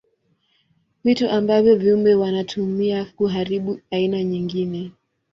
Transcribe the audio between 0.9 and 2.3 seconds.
Vitu ambavyo viumbe